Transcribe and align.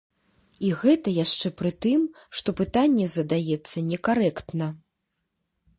І 0.67 0.69
гэта 0.81 1.13
яшчэ 1.25 1.51
пры 1.59 1.71
тым, 1.87 2.01
што 2.41 2.49
пытанне 2.61 3.05
задаецца 3.17 3.77
некарэктна. 3.93 4.67